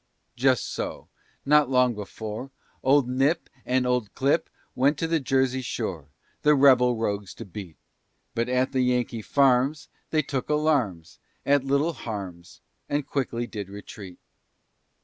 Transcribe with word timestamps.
Just 0.35 0.65
so, 0.67 1.09
not 1.45 1.69
long 1.69 1.93
before, 1.93 2.49
Old 2.81 3.07
Knyp, 3.07 3.47
And 3.67 3.85
old 3.85 4.15
Clip 4.15 4.49
Went 4.73 4.97
to 4.97 5.05
the 5.05 5.19
Jersey 5.19 5.61
shore, 5.61 6.07
The 6.41 6.55
rebel 6.55 6.95
rogues 6.97 7.35
to 7.35 7.45
beat; 7.45 7.77
But, 8.33 8.49
at 8.49 8.73
Yankee 8.73 9.21
farms, 9.21 9.89
They 10.09 10.23
took 10.23 10.49
alarms, 10.49 11.19
At 11.45 11.63
little 11.65 11.93
harms, 11.93 12.61
And 12.89 13.05
quickly 13.05 13.45
did 13.45 13.69
retreat. 13.69 14.17